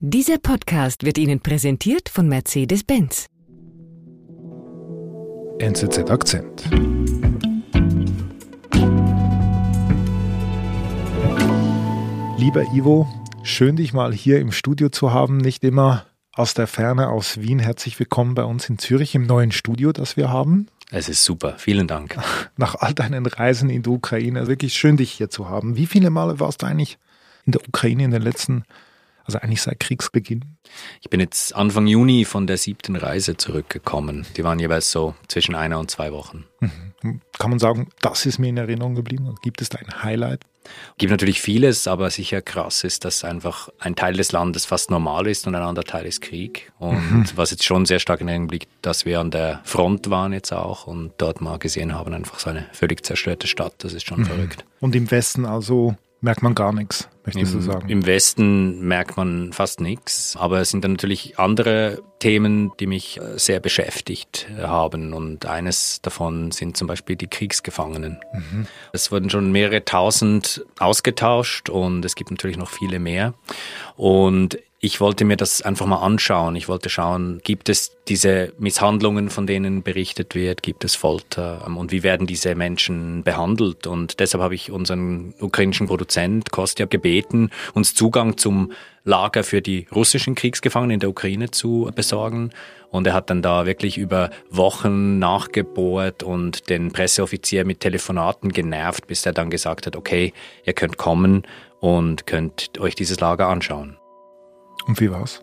Dieser 0.00 0.38
Podcast 0.38 1.04
wird 1.04 1.18
Ihnen 1.18 1.40
präsentiert 1.40 2.08
von 2.08 2.28
Mercedes-Benz. 2.28 3.26
NZZ 5.58 6.08
Akzent. 6.08 6.70
Lieber 12.36 12.62
Ivo, 12.72 13.08
schön 13.42 13.74
dich 13.74 13.92
mal 13.92 14.14
hier 14.14 14.38
im 14.38 14.52
Studio 14.52 14.88
zu 14.88 15.12
haben, 15.12 15.38
nicht 15.38 15.64
immer 15.64 16.06
aus 16.32 16.54
der 16.54 16.68
Ferne 16.68 17.08
aus 17.08 17.40
Wien. 17.40 17.58
Herzlich 17.58 17.98
willkommen 17.98 18.36
bei 18.36 18.44
uns 18.44 18.68
in 18.68 18.78
Zürich 18.78 19.16
im 19.16 19.26
neuen 19.26 19.50
Studio, 19.50 19.90
das 19.90 20.16
wir 20.16 20.30
haben. 20.30 20.68
Es 20.92 21.08
ist 21.08 21.24
super, 21.24 21.56
vielen 21.58 21.88
Dank. 21.88 22.16
Nach 22.56 22.76
all 22.76 22.94
deinen 22.94 23.26
Reisen 23.26 23.68
in 23.68 23.82
die 23.82 23.90
Ukraine, 23.90 24.46
wirklich 24.46 24.74
schön 24.74 24.96
dich 24.96 25.10
hier 25.10 25.28
zu 25.28 25.48
haben. 25.48 25.76
Wie 25.76 25.86
viele 25.86 26.10
Male 26.10 26.38
warst 26.38 26.62
du 26.62 26.66
eigentlich 26.66 26.98
in 27.46 27.50
der 27.50 27.66
Ukraine 27.66 28.04
in 28.04 28.12
den 28.12 28.22
letzten 28.22 28.62
also 29.28 29.38
eigentlich 29.40 29.60
seit 29.60 29.78
Kriegsbeginn. 29.78 30.56
Ich 31.02 31.10
bin 31.10 31.20
jetzt 31.20 31.54
Anfang 31.54 31.86
Juni 31.86 32.24
von 32.24 32.46
der 32.46 32.56
siebten 32.56 32.96
Reise 32.96 33.36
zurückgekommen. 33.36 34.26
Die 34.36 34.42
waren 34.42 34.58
jeweils 34.58 34.90
so 34.90 35.14
zwischen 35.28 35.54
einer 35.54 35.78
und 35.78 35.90
zwei 35.90 36.12
Wochen. 36.12 36.44
Mhm. 36.60 37.20
Kann 37.38 37.50
man 37.50 37.58
sagen, 37.58 37.90
das 38.00 38.24
ist 38.24 38.38
mir 38.38 38.48
in 38.48 38.56
Erinnerung 38.56 38.94
geblieben? 38.94 39.34
Gibt 39.42 39.60
es 39.60 39.68
da 39.68 39.78
ein 39.78 40.02
Highlight? 40.02 40.40
Gibt 40.96 41.10
natürlich 41.10 41.40
vieles, 41.40 41.86
aber 41.86 42.10
sicher 42.10 42.42
krass 42.42 42.84
ist, 42.84 43.04
dass 43.04 43.22
einfach 43.22 43.68
ein 43.78 43.96
Teil 43.96 44.14
des 44.14 44.32
Landes 44.32 44.64
fast 44.64 44.90
normal 44.90 45.26
ist 45.26 45.46
und 45.46 45.54
ein 45.54 45.62
anderer 45.62 45.84
Teil 45.84 46.06
ist 46.06 46.22
Krieg. 46.22 46.72
Und 46.78 47.10
mhm. 47.10 47.24
was 47.36 47.50
jetzt 47.50 47.64
schon 47.64 47.84
sehr 47.84 47.98
stark 47.98 48.22
in 48.22 48.28
Erinnerung 48.28 48.50
liegt, 48.50 48.68
dass 48.82 49.04
wir 49.04 49.20
an 49.20 49.30
der 49.30 49.60
Front 49.64 50.08
waren 50.10 50.32
jetzt 50.32 50.52
auch 50.52 50.86
und 50.86 51.12
dort 51.18 51.42
mal 51.42 51.58
gesehen 51.58 51.94
haben, 51.94 52.14
einfach 52.14 52.38
so 52.38 52.48
eine 52.48 52.66
völlig 52.72 53.04
zerstörte 53.04 53.46
Stadt. 53.46 53.74
Das 53.78 53.92
ist 53.92 54.06
schon 54.06 54.20
mhm. 54.20 54.26
verrückt. 54.26 54.64
Und 54.80 54.96
im 54.96 55.10
Westen 55.10 55.44
also 55.44 55.96
merkt 56.20 56.42
man 56.42 56.54
gar 56.54 56.72
nichts, 56.72 57.08
möchtest 57.24 57.54
Im, 57.54 57.60
du 57.60 57.64
sagen? 57.64 57.88
Im 57.88 58.06
Westen 58.06 58.80
merkt 58.86 59.16
man 59.16 59.52
fast 59.52 59.80
nichts, 59.80 60.36
aber 60.36 60.60
es 60.60 60.70
sind 60.70 60.84
dann 60.84 60.92
natürlich 60.92 61.38
andere 61.38 62.02
Themen, 62.18 62.72
die 62.80 62.86
mich 62.86 63.20
äh, 63.20 63.38
sehr 63.38 63.60
beschäftigt 63.60 64.48
haben 64.60 65.12
und 65.12 65.46
eines 65.46 66.00
davon 66.02 66.50
sind 66.50 66.76
zum 66.76 66.88
Beispiel 66.88 67.16
die 67.16 67.28
Kriegsgefangenen. 67.28 68.18
Mhm. 68.32 68.66
Es 68.92 69.12
wurden 69.12 69.30
schon 69.30 69.52
mehrere 69.52 69.84
tausend 69.84 70.64
ausgetauscht 70.78 71.70
und 71.70 72.04
es 72.04 72.14
gibt 72.14 72.30
natürlich 72.30 72.56
noch 72.56 72.70
viele 72.70 72.98
mehr 72.98 73.34
und 73.96 74.58
ich 74.80 75.00
wollte 75.00 75.24
mir 75.24 75.36
das 75.36 75.60
einfach 75.62 75.86
mal 75.86 76.02
anschauen. 76.02 76.54
Ich 76.54 76.68
wollte 76.68 76.88
schauen, 76.88 77.40
gibt 77.42 77.68
es 77.68 77.96
diese 78.06 78.52
Misshandlungen, 78.58 79.28
von 79.28 79.44
denen 79.44 79.82
berichtet 79.82 80.36
wird, 80.36 80.62
gibt 80.62 80.84
es 80.84 80.94
Folter 80.94 81.64
ähm, 81.66 81.76
und 81.76 81.90
wie 81.90 82.04
werden 82.04 82.28
diese 82.28 82.54
Menschen 82.54 83.24
behandelt? 83.24 83.88
Und 83.88 84.20
deshalb 84.20 84.42
habe 84.42 84.54
ich 84.54 84.70
unseren 84.70 85.34
ukrainischen 85.40 85.88
Produzent 85.88 86.52
Kostja 86.52 86.86
gebeten, 86.86 87.50
uns 87.74 87.94
Zugang 87.94 88.36
zum 88.36 88.72
Lager 89.02 89.42
für 89.42 89.62
die 89.62 89.88
russischen 89.92 90.36
Kriegsgefangenen 90.36 90.94
in 90.94 91.00
der 91.00 91.10
Ukraine 91.10 91.50
zu 91.50 91.90
besorgen. 91.94 92.50
Und 92.90 93.06
er 93.06 93.14
hat 93.14 93.30
dann 93.30 93.42
da 93.42 93.66
wirklich 93.66 93.98
über 93.98 94.30
Wochen 94.48 95.18
nachgebohrt 95.18 96.22
und 96.22 96.70
den 96.70 96.92
Presseoffizier 96.92 97.64
mit 97.64 97.80
Telefonaten 97.80 98.52
genervt, 98.52 99.08
bis 99.08 99.26
er 99.26 99.32
dann 99.32 99.50
gesagt 99.50 99.86
hat, 99.86 99.96
okay, 99.96 100.32
ihr 100.64 100.72
könnt 100.72 100.98
kommen 100.98 101.42
und 101.80 102.26
könnt 102.26 102.78
euch 102.78 102.94
dieses 102.94 103.20
Lager 103.20 103.48
anschauen. 103.48 103.98
Und 104.88 105.00
wie 105.00 105.10
war's? 105.10 105.42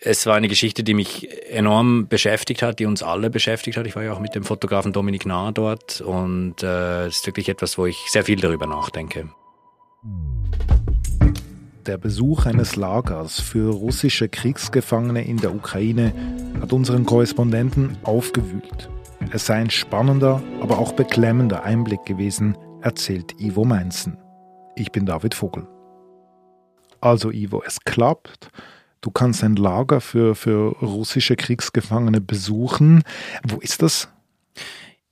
Es 0.00 0.26
war 0.26 0.34
eine 0.34 0.48
Geschichte, 0.48 0.82
die 0.82 0.94
mich 0.94 1.28
enorm 1.50 2.08
beschäftigt 2.08 2.62
hat, 2.62 2.78
die 2.78 2.86
uns 2.86 3.02
alle 3.02 3.30
beschäftigt 3.30 3.76
hat. 3.76 3.86
Ich 3.86 3.94
war 3.94 4.02
ja 4.02 4.12
auch 4.12 4.20
mit 4.20 4.34
dem 4.34 4.42
Fotografen 4.42 4.92
Dominik 4.92 5.24
Nahr 5.24 5.52
dort 5.52 6.00
und 6.00 6.62
äh, 6.62 7.06
es 7.06 7.18
ist 7.18 7.26
wirklich 7.26 7.48
etwas, 7.48 7.78
wo 7.78 7.86
ich 7.86 7.96
sehr 8.08 8.24
viel 8.24 8.40
darüber 8.40 8.66
nachdenke. 8.66 9.28
Der 11.86 11.98
Besuch 11.98 12.46
eines 12.46 12.76
Lagers 12.76 13.40
für 13.40 13.70
russische 13.70 14.28
Kriegsgefangene 14.28 15.24
in 15.24 15.36
der 15.36 15.54
Ukraine 15.54 16.12
hat 16.60 16.72
unseren 16.72 17.04
Korrespondenten 17.04 17.98
aufgewühlt. 18.02 18.88
Es 19.30 19.46
sei 19.46 19.56
ein 19.56 19.70
spannender, 19.70 20.42
aber 20.60 20.78
auch 20.78 20.92
beklemmender 20.92 21.64
Einblick 21.64 22.04
gewesen, 22.04 22.56
erzählt 22.80 23.38
Ivo 23.40 23.64
Meinzen. 23.64 24.18
Ich 24.76 24.92
bin 24.92 25.06
David 25.06 25.34
Vogel. 25.34 25.66
Also 27.04 27.30
Ivo, 27.30 27.62
es 27.66 27.80
klappt. 27.80 28.48
Du 29.02 29.10
kannst 29.10 29.44
ein 29.44 29.56
Lager 29.56 30.00
für, 30.00 30.34
für 30.34 30.74
russische 30.80 31.36
Kriegsgefangene 31.36 32.22
besuchen. 32.22 33.02
Wo 33.46 33.58
ist 33.58 33.82
das? 33.82 34.08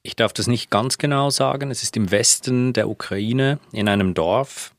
Ich 0.02 0.16
darf 0.16 0.32
das 0.32 0.46
nicht 0.46 0.70
ganz 0.70 0.96
genau 0.96 1.28
sagen. 1.28 1.70
Es 1.70 1.82
ist 1.82 1.94
im 1.98 2.10
Westen 2.10 2.72
der 2.72 2.88
Ukraine 2.88 3.58
in 3.72 3.90
einem 3.90 4.14
Dorf. 4.14 4.71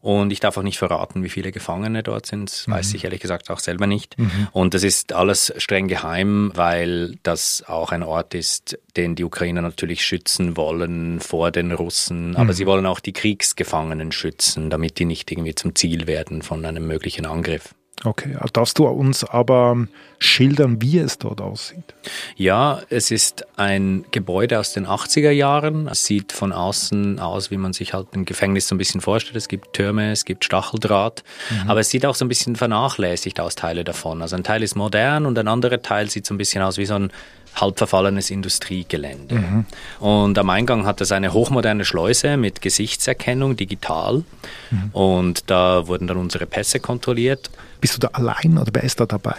Und 0.00 0.32
ich 0.32 0.40
darf 0.40 0.56
auch 0.56 0.62
nicht 0.62 0.78
verraten, 0.78 1.22
wie 1.24 1.28
viele 1.28 1.52
Gefangene 1.52 2.02
dort 2.02 2.26
sind. 2.26 2.50
Das 2.50 2.66
mhm. 2.66 2.72
weiß 2.72 2.94
ich 2.94 3.04
ehrlich 3.04 3.20
gesagt 3.20 3.50
auch 3.50 3.58
selber 3.58 3.86
nicht. 3.86 4.18
Mhm. 4.18 4.48
Und 4.52 4.74
das 4.74 4.82
ist 4.82 5.12
alles 5.12 5.52
streng 5.58 5.88
geheim, 5.88 6.52
weil 6.54 7.16
das 7.22 7.64
auch 7.66 7.92
ein 7.92 8.02
Ort 8.02 8.34
ist, 8.34 8.78
den 8.96 9.14
die 9.14 9.24
Ukrainer 9.24 9.62
natürlich 9.62 10.04
schützen 10.04 10.56
wollen 10.56 11.20
vor 11.20 11.50
den 11.50 11.72
Russen. 11.72 12.36
Aber 12.36 12.46
mhm. 12.46 12.52
sie 12.52 12.66
wollen 12.66 12.86
auch 12.86 13.00
die 13.00 13.12
Kriegsgefangenen 13.12 14.12
schützen, 14.12 14.70
damit 14.70 14.98
die 14.98 15.04
nicht 15.04 15.30
irgendwie 15.30 15.54
zum 15.54 15.74
Ziel 15.74 16.06
werden 16.06 16.42
von 16.42 16.64
einem 16.64 16.86
möglichen 16.86 17.26
Angriff. 17.26 17.74
Okay, 18.02 18.34
darfst 18.54 18.78
du 18.78 18.86
uns 18.86 19.24
aber 19.24 19.86
schildern, 20.18 20.80
wie 20.80 20.98
es 20.98 21.18
dort 21.18 21.42
aussieht? 21.42 21.94
Ja, 22.34 22.80
es 22.88 23.10
ist 23.10 23.46
ein 23.58 24.06
Gebäude 24.10 24.58
aus 24.58 24.72
den 24.72 24.86
80er 24.86 25.30
Jahren. 25.30 25.86
Es 25.86 26.06
sieht 26.06 26.32
von 26.32 26.52
außen 26.52 27.18
aus, 27.18 27.50
wie 27.50 27.58
man 27.58 27.74
sich 27.74 27.92
halt 27.92 28.14
ein 28.14 28.24
Gefängnis 28.24 28.68
so 28.68 28.74
ein 28.74 28.78
bisschen 28.78 29.02
vorstellt. 29.02 29.36
Es 29.36 29.48
gibt 29.48 29.74
Türme, 29.74 30.12
es 30.12 30.24
gibt 30.24 30.46
Stacheldraht, 30.46 31.24
mhm. 31.50 31.70
aber 31.70 31.80
es 31.80 31.90
sieht 31.90 32.06
auch 32.06 32.14
so 32.14 32.24
ein 32.24 32.28
bisschen 32.28 32.56
vernachlässigt 32.56 33.38
aus, 33.38 33.54
Teile 33.54 33.84
davon. 33.84 34.22
Also 34.22 34.34
ein 34.34 34.44
Teil 34.44 34.62
ist 34.62 34.76
modern 34.76 35.26
und 35.26 35.38
ein 35.38 35.48
anderer 35.48 35.82
Teil 35.82 36.08
sieht 36.08 36.24
so 36.24 36.32
ein 36.32 36.38
bisschen 36.38 36.62
aus 36.62 36.78
wie 36.78 36.86
so 36.86 36.94
ein 36.94 37.12
halb 37.54 37.78
verfallenes 37.78 38.30
Industriegelände. 38.30 39.36
Mhm. 39.36 39.64
Und 39.98 40.38
am 40.38 40.50
Eingang 40.50 40.86
hat 40.86 41.00
es 41.00 41.12
eine 41.12 41.32
hochmoderne 41.32 41.84
Schleuse 41.84 42.36
mit 42.36 42.60
Gesichtserkennung 42.60 43.56
digital. 43.56 44.24
Mhm. 44.70 44.90
Und 44.92 45.50
da 45.50 45.86
wurden 45.86 46.06
dann 46.06 46.16
unsere 46.16 46.46
Pässe 46.46 46.80
kontrolliert. 46.80 47.50
Bist 47.80 47.94
du 47.94 47.98
da 48.00 48.08
allein 48.08 48.58
oder 48.58 48.70
wer 48.72 48.84
ist 48.84 49.00
da 49.00 49.06
dabei? 49.06 49.36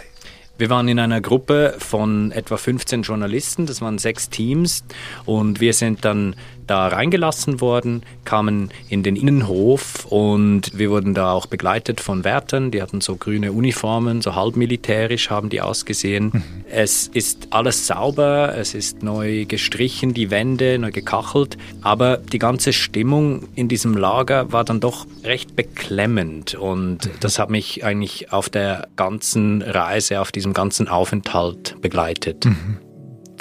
Wir 0.58 0.70
waren 0.70 0.86
in 0.86 0.98
einer 0.98 1.20
Gruppe 1.20 1.74
von 1.78 2.30
etwa 2.30 2.56
15 2.56 3.02
Journalisten, 3.02 3.66
das 3.66 3.80
waren 3.80 3.98
sechs 3.98 4.28
Teams 4.28 4.84
und 5.24 5.60
wir 5.60 5.72
sind 5.72 6.04
dann 6.04 6.36
da 6.72 6.88
reingelassen 6.88 7.60
worden, 7.60 8.02
kamen 8.24 8.70
in 8.88 9.02
den 9.02 9.14
Innenhof 9.14 10.06
und 10.06 10.70
wir 10.72 10.88
wurden 10.88 11.12
da 11.12 11.32
auch 11.32 11.44
begleitet 11.44 12.00
von 12.00 12.24
Wärtern, 12.24 12.70
die 12.70 12.80
hatten 12.80 13.02
so 13.02 13.16
grüne 13.16 13.52
Uniformen, 13.52 14.22
so 14.22 14.34
halb 14.34 14.56
militärisch 14.56 15.28
haben 15.28 15.50
die 15.50 15.60
ausgesehen. 15.60 16.30
Mhm. 16.32 16.42
Es 16.70 17.08
ist 17.08 17.48
alles 17.50 17.86
sauber, 17.86 18.54
es 18.56 18.74
ist 18.74 19.02
neu 19.02 19.44
gestrichen, 19.44 20.14
die 20.14 20.30
Wände 20.30 20.78
neu 20.78 20.92
gekachelt, 20.92 21.58
aber 21.82 22.16
die 22.16 22.38
ganze 22.38 22.72
Stimmung 22.72 23.48
in 23.54 23.68
diesem 23.68 23.94
Lager 23.94 24.50
war 24.50 24.64
dann 24.64 24.80
doch 24.80 25.06
recht 25.24 25.54
beklemmend 25.54 26.54
und 26.54 27.04
mhm. 27.04 27.10
das 27.20 27.38
hat 27.38 27.50
mich 27.50 27.84
eigentlich 27.84 28.32
auf 28.32 28.48
der 28.48 28.88
ganzen 28.96 29.60
Reise, 29.60 30.22
auf 30.22 30.32
diesem 30.32 30.54
ganzen 30.54 30.88
Aufenthalt 30.88 31.76
begleitet. 31.82 32.46
Mhm. 32.46 32.78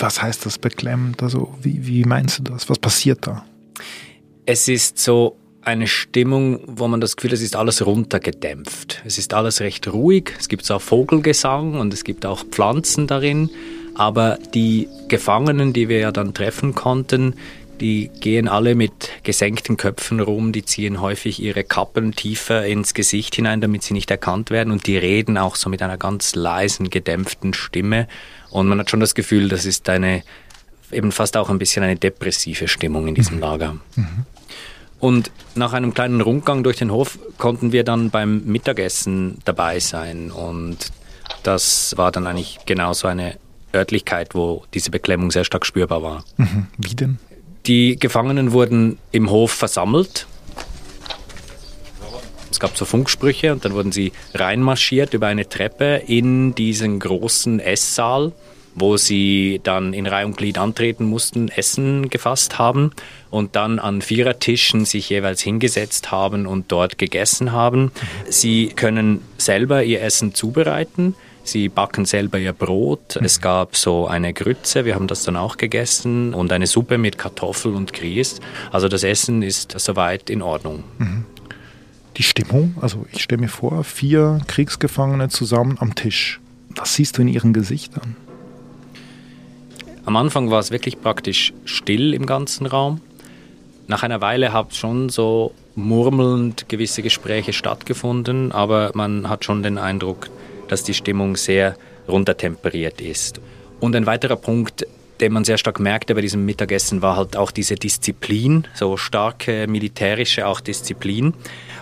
Was 0.02 0.22
heißt 0.22 0.48
das 0.48 0.58
beklemmend? 0.58 1.22
Also 1.22 1.54
wie, 1.62 1.86
wie 1.86 2.04
meinst 2.06 2.40
du 2.40 2.44
das? 2.44 2.70
Was 2.70 2.80
passiert 2.80 3.28
da? 3.28 3.46
Es 4.48 4.68
ist 4.68 4.98
so 4.98 5.38
eine 5.62 5.86
Stimmung, 5.86 6.60
wo 6.66 6.88
man 6.88 7.02
das 7.02 7.16
Gefühl 7.16 7.30
hat, 7.30 7.38
es 7.38 7.44
ist 7.44 7.56
alles 7.56 7.86
runtergedämpft. 7.86 9.04
Es 9.06 9.20
ist 9.20 9.36
alles 9.36 9.62
recht 9.62 9.88
ruhig. 9.94 10.34
Es 10.40 10.50
gibt 10.50 10.70
auch 10.72 10.82
Vogelgesang 10.82 11.80
und 11.80 11.94
es 11.94 12.04
gibt 12.04 12.26
auch 12.26 12.44
Pflanzen 12.46 13.06
darin. 13.06 13.52
Aber 13.94 14.40
die 14.56 14.88
Gefangenen, 15.08 15.72
die 15.72 15.88
wir 15.88 16.00
ja 16.00 16.12
dann 16.12 16.34
treffen 16.34 16.74
konnten, 16.74 17.36
die 17.82 18.12
gehen 18.20 18.48
alle 18.48 18.76
mit 18.76 19.10
gesenkten 19.24 19.76
Köpfen 19.76 20.20
rum, 20.20 20.52
die 20.52 20.64
ziehen 20.64 21.02
häufig 21.02 21.42
ihre 21.42 21.64
Kappen 21.64 22.14
tiefer 22.14 22.66
ins 22.66 22.94
Gesicht 22.94 23.36
hinein, 23.36 23.60
damit 23.60 23.82
sie 23.84 23.94
nicht 23.94 24.12
erkannt 24.12 24.52
werden 24.52 24.72
und 24.72 24.86
die 24.86 24.98
reden 24.98 25.38
auch 25.38 25.56
so 25.56 25.70
mit 25.70 25.82
einer 25.82 25.98
ganz 25.98 26.36
leisen, 26.36 26.92
gedämpften 26.92 27.56
Stimme. 27.56 28.08
Und 28.52 28.68
man 28.68 28.80
hat 28.80 28.92
schon 28.92 29.00
das 29.00 29.16
Gefühl, 29.16 29.50
das 29.50 29.66
ist 29.66 29.90
eine, 29.90 30.24
eben 30.92 31.12
fast 31.12 31.36
auch 31.36 31.50
ein 31.50 31.58
bisschen 31.58 31.84
eine 31.84 31.96
depressive 31.96 32.68
Stimmung 32.68 33.08
in 33.08 33.16
diesem 33.16 33.38
mhm. 33.38 33.42
Lager. 33.42 33.74
Mhm. 33.96 34.26
Und 35.00 35.32
nach 35.56 35.74
einem 35.74 35.96
kleinen 35.96 36.22
Rundgang 36.22 36.64
durch 36.64 36.78
den 36.78 36.92
Hof 36.92 37.18
konnten 37.40 37.72
wir 37.72 37.84
dann 37.84 38.12
beim 38.12 38.44
Mittagessen 38.46 39.40
dabei 39.44 39.80
sein. 39.80 40.30
Und 40.30 40.92
das 41.42 41.98
war 41.98 42.12
dann 42.12 42.28
eigentlich 42.28 42.60
genau 42.68 42.94
so 42.94 43.08
eine 43.08 43.38
Örtlichkeit, 43.74 44.36
wo 44.36 44.64
diese 44.76 44.92
Beklemmung 44.92 45.32
sehr 45.32 45.46
stark 45.46 45.66
spürbar 45.66 46.04
war. 46.04 46.24
Mhm. 46.38 46.68
Wie 46.78 46.94
denn? 46.94 47.18
Die 47.68 47.98
Gefangenen 47.98 48.52
wurden 48.52 48.98
im 49.12 49.30
Hof 49.30 49.52
versammelt. 49.52 50.28
Es 52.50 52.60
gab 52.60 52.78
so 52.78 52.86
Funksprüche 52.86 53.54
und 53.54 53.66
dann 53.66 53.74
wurden 53.74 53.92
sie 53.92 54.12
reinmarschiert 54.34 55.14
über 55.14 55.28
eine 55.28 55.48
Treppe 55.48 56.02
in 56.08 56.54
diesen 56.56 57.00
großen 57.00 57.60
Esssaal 57.60 58.34
wo 58.76 58.98
sie 58.98 59.60
dann 59.64 59.94
in 59.94 60.08
Reihe 60.08 60.26
und 60.26 60.38
Glied 60.38 60.58
antreten 60.58 61.06
mussten, 61.06 61.50
Essen 61.50 62.10
gefasst 62.10 62.58
haben 62.58 62.92
und 63.30 63.56
dann 63.56 63.80
an 63.80 64.02
Vierertischen 64.02 64.86
sich 64.86 65.10
jeweils 65.10 65.42
hingesetzt 65.42 66.12
haben 66.12 66.46
und 66.46 66.72
dort 66.72 66.98
gegessen 66.98 67.52
haben. 67.52 67.92
Sie 68.30 68.68
können 68.68 69.22
selber 69.38 69.84
ihr 69.84 70.02
Essen 70.02 70.34
zubereiten. 70.34 71.16
Sie 71.44 71.70
backen 71.70 72.06
selber 72.06 72.38
ihr 72.38 72.54
Brot. 72.54 73.18
Es 73.22 73.42
gab 73.42 73.76
so 73.76 74.08
eine 74.08 74.34
Grütze, 74.34 74.86
wir 74.86 74.96
haben 74.96 75.08
das 75.08 75.24
dann 75.24 75.36
auch 75.36 75.58
gegessen, 75.58 76.34
und 76.34 76.52
eine 76.52 76.68
Suppe 76.68 76.98
mit 76.98 77.18
Kartoffel 77.18 77.74
und 77.74 77.94
Grieß. 77.94 78.40
Also 78.72 78.88
das 78.88 79.04
Essen 79.04 79.42
ist 79.42 79.78
soweit 79.80 80.30
in 80.30 80.42
Ordnung. 80.42 80.84
Mhm. 81.00 81.26
Die 82.18 82.24
Stimmung, 82.24 82.76
also 82.82 83.06
ich 83.12 83.24
stelle 83.24 83.42
mir 83.42 83.48
vor, 83.48 83.84
vier 83.84 84.40
Kriegsgefangene 84.48 85.30
zusammen 85.30 85.78
am 85.80 85.96
Tisch. 85.96 86.40
Was 86.76 86.96
siehst 86.96 87.18
du 87.18 87.22
in 87.22 87.28
ihren 87.28 87.54
Gesichtern? 87.54 88.16
Am 90.06 90.16
Anfang 90.16 90.50
war 90.50 90.60
es 90.60 90.72
wirklich 90.72 91.00
praktisch 91.02 91.54
still 91.66 92.14
im 92.14 92.26
ganzen 92.26 92.66
Raum. 92.66 93.02
Nach 93.88 94.04
einer 94.04 94.22
Weile 94.22 94.52
hat 94.52 94.76
schon 94.76 95.10
so 95.10 95.54
murmelnd 95.76 96.70
gewisse 96.70 97.02
Gespräche 97.02 97.54
stattgefunden, 97.54 98.52
aber 98.52 98.92
man 98.94 99.30
hat 99.30 99.46
schon 99.46 99.64
den 99.64 99.78
Eindruck, 99.78 100.30
dass 100.72 100.84
die 100.84 100.94
Stimmung 100.94 101.36
sehr 101.36 101.76
runtertemperiert 102.08 103.02
ist. 103.02 103.42
Und 103.82 103.94
ein 103.94 104.06
weiterer 104.06 104.38
Punkt, 104.38 104.88
den 105.20 105.34
man 105.34 105.44
sehr 105.44 105.58
stark 105.58 105.82
merkte 105.82 106.16
bei 106.16 106.22
diesem 106.22 106.46
Mittagessen, 106.46 107.02
war 107.02 107.18
halt 107.18 107.36
auch 107.36 107.52
diese 107.52 107.76
Disziplin, 107.76 108.68
so 108.74 108.96
starke 108.96 109.68
militärische 109.68 110.48
auch 110.48 110.62
Disziplin. 110.62 111.34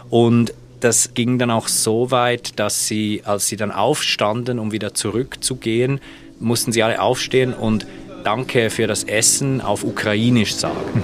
Und 0.09 0.55
das 0.79 1.13
ging 1.13 1.37
dann 1.37 1.51
auch 1.51 1.67
so 1.67 2.09
weit, 2.09 2.57
dass 2.57 2.87
sie, 2.87 3.21
als 3.25 3.47
sie 3.47 3.57
dann 3.57 3.71
aufstanden, 3.71 4.57
um 4.57 4.71
wieder 4.71 4.95
zurückzugehen, 4.95 6.01
mussten 6.39 6.71
sie 6.71 6.81
alle 6.81 6.99
aufstehen 6.99 7.53
und 7.53 7.85
Danke 8.23 8.69
für 8.69 8.85
das 8.85 9.05
Essen 9.05 9.61
auf 9.61 9.83
Ukrainisch 9.83 10.55
sagen. 10.55 11.03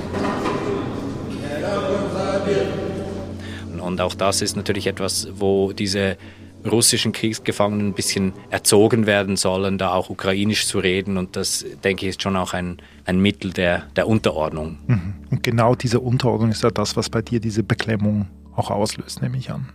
Und 3.80 4.02
auch 4.02 4.16
das 4.16 4.42
ist 4.42 4.58
natürlich 4.58 4.88
etwas, 4.88 5.28
wo 5.36 5.72
diese 5.72 6.18
russischen 6.65 7.12
Kriegsgefangenen 7.12 7.88
ein 7.88 7.94
bisschen 7.94 8.33
erzogen 8.50 9.06
werden 9.06 9.38
sollen, 9.38 9.77
da 9.77 9.94
auch 9.94 10.09
ukrainisch 10.09 10.67
zu 10.67 10.79
reden. 10.79 11.17
Und 11.17 11.35
das, 11.35 11.65
denke 11.83 12.06
ich, 12.06 12.12
ist 12.12 12.21
schon 12.21 12.35
auch 12.35 12.53
ein, 12.53 12.77
ein 13.06 13.19
Mittel 13.19 13.51
der, 13.53 13.83
der 13.95 14.07
Unterordnung. 14.07 14.77
Mhm. 14.88 15.13
Und 15.31 15.44
genau 15.44 15.75
diese 15.75 16.00
Unterordnung 16.00 16.51
ist 16.51 16.63
ja 16.63 16.71
das, 16.71 16.95
was 16.95 17.09
bei 17.09 17.21
dir 17.21 17.39
diese 17.39 17.63
Beklemmung 17.63 18.27
auch 18.56 18.71
auslöst, 18.71 19.21
nehme 19.21 19.38
ich 19.38 19.51
an. 19.51 19.69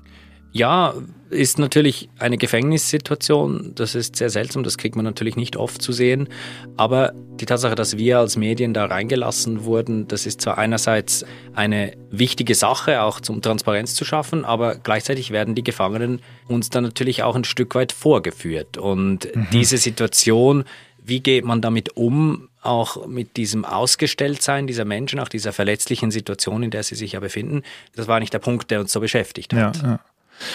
Ja, 0.52 0.94
ist 1.30 1.60
natürlich 1.60 2.08
eine 2.18 2.36
Gefängnissituation. 2.38 3.72
Das 3.76 3.94
ist 3.94 4.16
sehr 4.16 4.30
seltsam. 4.30 4.64
Das 4.64 4.78
kriegt 4.78 4.96
man 4.96 5.04
natürlich 5.04 5.36
nicht 5.36 5.56
oft 5.56 5.80
zu 5.80 5.92
sehen. 5.92 6.28
Aber 6.76 7.12
die 7.14 7.46
Tatsache, 7.46 7.76
dass 7.76 7.96
wir 7.96 8.18
als 8.18 8.36
Medien 8.36 8.74
da 8.74 8.86
reingelassen 8.86 9.64
wurden, 9.64 10.08
das 10.08 10.26
ist 10.26 10.40
zwar 10.40 10.58
einerseits 10.58 11.24
eine 11.54 11.92
wichtige 12.10 12.56
Sache, 12.56 13.02
auch 13.02 13.20
zum 13.20 13.42
Transparenz 13.42 13.94
zu 13.94 14.04
schaffen, 14.04 14.44
aber 14.44 14.74
gleichzeitig 14.74 15.30
werden 15.30 15.54
die 15.54 15.62
Gefangenen 15.62 16.20
uns 16.48 16.68
dann 16.68 16.82
natürlich 16.82 17.22
auch 17.22 17.36
ein 17.36 17.44
Stück 17.44 17.76
weit 17.76 17.92
vorgeführt. 17.92 18.76
Und 18.76 19.34
mhm. 19.34 19.46
diese 19.52 19.78
Situation, 19.78 20.64
wie 21.02 21.20
geht 21.20 21.44
man 21.44 21.60
damit 21.62 21.96
um, 21.96 22.48
auch 22.62 23.06
mit 23.06 23.36
diesem 23.36 23.64
Ausgestelltsein 23.64 24.66
dieser 24.66 24.84
Menschen, 24.84 25.18
auch 25.18 25.28
dieser 25.28 25.52
verletzlichen 25.52 26.10
Situation, 26.10 26.62
in 26.62 26.70
der 26.70 26.82
sie 26.82 26.94
sich 26.94 27.12
ja 27.12 27.20
befinden, 27.20 27.62
das 27.94 28.06
war 28.06 28.20
nicht 28.20 28.34
der 28.34 28.38
Punkt, 28.38 28.70
der 28.70 28.80
uns 28.80 28.92
so 28.92 29.00
beschäftigt 29.00 29.54
hat. 29.54 29.76
Ja, 29.78 29.88
ja. 29.88 30.00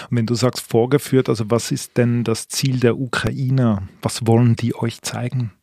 Und 0.10 0.18
wenn 0.18 0.26
du 0.26 0.36
sagst 0.36 0.62
vorgeführt, 0.70 1.30
also 1.30 1.50
was 1.50 1.72
ist 1.72 1.98
denn 1.98 2.24
das 2.24 2.48
Ziel 2.48 2.80
der 2.80 2.98
Ukrainer? 2.98 3.88
Was 4.02 4.26
wollen 4.28 4.56
die 4.56 4.76
euch 4.76 5.02
zeigen? 5.02 5.54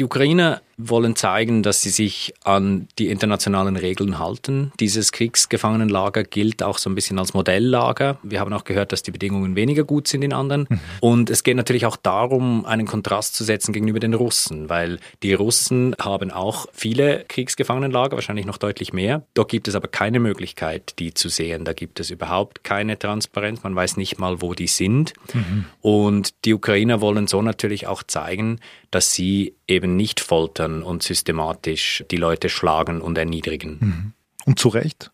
Die 0.00 0.04
Ukrainer 0.04 0.60
wollen 0.76 1.16
zeigen, 1.16 1.62
dass 1.62 1.82
sie 1.82 1.90
sich 1.90 2.34
an 2.44 2.88
die 2.98 3.08
internationalen 3.08 3.76
Regeln 3.76 4.18
halten. 4.18 4.72
Dieses 4.80 5.12
Kriegsgefangenenlager 5.12 6.24
gilt 6.24 6.62
auch 6.62 6.78
so 6.78 6.90
ein 6.90 6.94
bisschen 6.94 7.18
als 7.18 7.34
Modelllager. 7.34 8.18
Wir 8.22 8.40
haben 8.40 8.52
auch 8.52 8.64
gehört, 8.64 8.92
dass 8.92 9.02
die 9.02 9.10
Bedingungen 9.10 9.56
weniger 9.56 9.84
gut 9.84 10.08
sind 10.08 10.22
in 10.22 10.32
anderen. 10.32 10.66
Mhm. 10.68 10.80
Und 11.00 11.30
es 11.30 11.44
geht 11.44 11.56
natürlich 11.56 11.86
auch 11.86 11.96
darum, 11.96 12.64
einen 12.64 12.86
Kontrast 12.86 13.34
zu 13.34 13.44
setzen 13.44 13.72
gegenüber 13.72 14.00
den 14.00 14.14
Russen, 14.14 14.68
weil 14.68 14.98
die 15.22 15.34
Russen 15.34 15.94
haben 16.00 16.30
auch 16.30 16.66
viele 16.72 17.24
Kriegsgefangenenlager, 17.28 18.16
wahrscheinlich 18.16 18.46
noch 18.46 18.58
deutlich 18.58 18.92
mehr. 18.92 19.22
Dort 19.34 19.50
gibt 19.50 19.68
es 19.68 19.74
aber 19.74 19.88
keine 19.88 20.20
Möglichkeit, 20.20 20.94
die 20.98 21.14
zu 21.14 21.28
sehen. 21.28 21.64
Da 21.64 21.72
gibt 21.72 22.00
es 22.00 22.10
überhaupt 22.10 22.64
keine 22.64 22.98
Transparenz. 22.98 23.62
Man 23.62 23.76
weiß 23.76 23.96
nicht 23.96 24.18
mal, 24.18 24.42
wo 24.42 24.54
die 24.54 24.66
sind. 24.66 25.12
Mhm. 25.32 25.66
Und 25.80 26.34
die 26.44 26.54
Ukrainer 26.54 27.00
wollen 27.00 27.26
so 27.26 27.42
natürlich 27.42 27.86
auch 27.86 28.02
zeigen, 28.02 28.60
dass 28.90 29.12
sie 29.12 29.54
eben 29.66 29.96
nicht 29.96 30.20
foltern 30.20 30.63
und 30.64 31.02
systematisch 31.02 32.04
die 32.10 32.16
Leute 32.16 32.48
schlagen 32.48 33.00
und 33.00 33.18
erniedrigen. 33.18 33.78
Mhm. 33.80 34.12
Und 34.46 34.58
zu 34.58 34.68
Recht? 34.68 35.10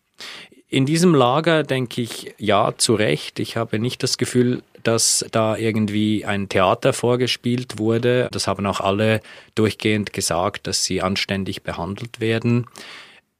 In 0.67 0.85
diesem 0.85 1.13
Lager 1.13 1.63
denke 1.63 2.01
ich, 2.01 2.33
ja, 2.37 2.73
zu 2.77 2.95
Recht. 2.95 3.39
Ich 3.39 3.57
habe 3.57 3.77
nicht 3.77 4.03
das 4.03 4.17
Gefühl, 4.17 4.63
dass 4.83 5.25
da 5.31 5.57
irgendwie 5.57 6.25
ein 6.25 6.47
Theater 6.47 6.93
vorgespielt 6.93 7.77
wurde. 7.77 8.29
Das 8.31 8.47
haben 8.47 8.65
auch 8.65 8.79
alle 8.79 9.19
durchgehend 9.55 10.13
gesagt, 10.13 10.67
dass 10.67 10.85
sie 10.85 11.01
anständig 11.01 11.63
behandelt 11.63 12.19
werden. 12.19 12.67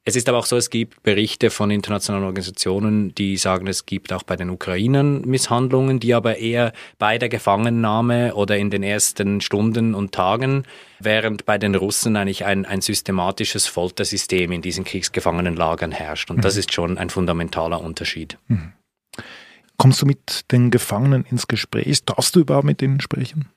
Es 0.03 0.15
ist 0.15 0.27
aber 0.27 0.39
auch 0.39 0.47
so, 0.47 0.57
es 0.57 0.71
gibt 0.71 1.03
Berichte 1.03 1.51
von 1.51 1.69
internationalen 1.69 2.25
Organisationen, 2.25 3.13
die 3.13 3.37
sagen, 3.37 3.67
es 3.67 3.85
gibt 3.85 4.11
auch 4.13 4.23
bei 4.23 4.35
den 4.35 4.49
Ukrainern 4.49 5.21
Misshandlungen, 5.21 5.99
die 5.99 6.15
aber 6.15 6.37
eher 6.37 6.73
bei 6.97 7.19
der 7.19 7.29
Gefangennahme 7.29 8.33
oder 8.33 8.57
in 8.57 8.71
den 8.71 8.81
ersten 8.81 9.41
Stunden 9.41 9.93
und 9.93 10.11
Tagen, 10.11 10.63
während 10.99 11.45
bei 11.45 11.59
den 11.59 11.75
Russen 11.75 12.15
eigentlich 12.15 12.45
ein, 12.45 12.65
ein 12.65 12.81
systematisches 12.81 13.67
Foltersystem 13.67 14.51
in 14.51 14.63
diesen 14.63 14.85
Kriegsgefangenenlagern 14.85 15.91
herrscht. 15.91 16.31
Und 16.31 16.37
mhm. 16.37 16.41
das 16.41 16.57
ist 16.57 16.73
schon 16.73 16.97
ein 16.97 17.11
fundamentaler 17.11 17.79
Unterschied. 17.79 18.39
Mhm. 18.47 18.73
Kommst 19.81 19.99
du 20.03 20.05
mit 20.05 20.51
den 20.51 20.69
Gefangenen 20.69 21.25
ins 21.25 21.47
Gespräch? 21.47 22.05
Darfst 22.05 22.35
du 22.35 22.41
überhaupt 22.41 22.65
mit 22.65 22.81
denen 22.81 23.01
sprechen? 23.01 23.49